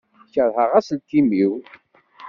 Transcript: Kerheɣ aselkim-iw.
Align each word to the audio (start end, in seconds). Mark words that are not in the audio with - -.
Kerheɣ 0.33 0.71
aselkim-iw. 0.79 1.53